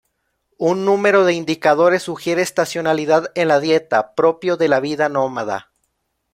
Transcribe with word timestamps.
Un 0.57 0.83
número 0.83 1.25
de 1.25 1.33
indicadores 1.33 2.01
sugiere 2.01 2.41
estacionalidad 2.41 3.31
en 3.35 3.49
la 3.49 3.59
dieta, 3.59 4.15
propio 4.15 4.57
de 4.57 4.67
la 4.67 4.79
vida 4.79 5.09
nómada. 5.09 5.69